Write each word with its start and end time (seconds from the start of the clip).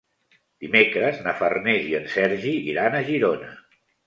Dimecres 0.63 1.19
na 1.27 1.33
Farners 1.41 1.85
i 1.91 1.93
en 1.99 2.09
Sergi 2.15 2.55
iran 2.73 2.97
a 2.97 3.05
Girona. 3.13 3.53